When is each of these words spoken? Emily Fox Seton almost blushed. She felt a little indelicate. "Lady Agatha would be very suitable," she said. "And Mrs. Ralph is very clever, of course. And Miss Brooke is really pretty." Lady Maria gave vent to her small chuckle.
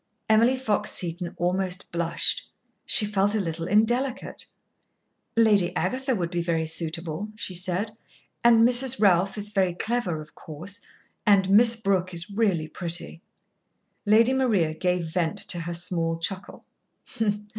Emily 0.27 0.57
Fox 0.57 0.89
Seton 0.93 1.35
almost 1.37 1.91
blushed. 1.91 2.49
She 2.87 3.05
felt 3.05 3.35
a 3.35 3.39
little 3.39 3.67
indelicate. 3.67 4.47
"Lady 5.35 5.75
Agatha 5.75 6.15
would 6.15 6.31
be 6.31 6.41
very 6.41 6.65
suitable," 6.65 7.29
she 7.35 7.53
said. 7.53 7.91
"And 8.43 8.67
Mrs. 8.67 8.99
Ralph 8.99 9.37
is 9.37 9.51
very 9.51 9.75
clever, 9.75 10.19
of 10.19 10.33
course. 10.33 10.81
And 11.23 11.51
Miss 11.51 11.75
Brooke 11.75 12.15
is 12.15 12.31
really 12.31 12.67
pretty." 12.67 13.21
Lady 14.03 14.33
Maria 14.33 14.73
gave 14.73 15.05
vent 15.05 15.37
to 15.37 15.59
her 15.59 15.73
small 15.75 16.17
chuckle. 16.17 16.65